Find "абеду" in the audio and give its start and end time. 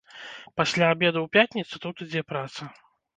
0.93-1.19